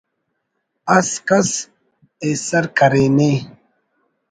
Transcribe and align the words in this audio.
اس 0.95 1.09
کس 1.27 1.49
ایسر 2.23 2.63
کرینے 2.77 3.31